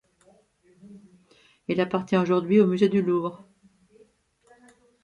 Elle 1.69 1.79
appartient 1.79 2.17
aujourd'hui 2.17 2.59
au 2.59 2.65
musée 2.65 2.89
du 2.89 3.03
Louvre. 3.03 3.47